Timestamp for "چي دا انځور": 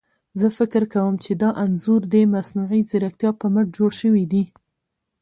1.23-2.01